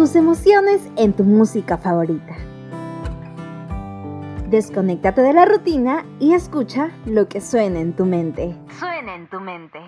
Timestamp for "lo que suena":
7.04-7.80